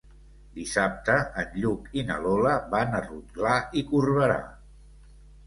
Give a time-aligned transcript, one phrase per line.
[0.59, 3.53] Dissabte en Lluc i na Lola van a Rotglà
[3.83, 4.41] i Corberà.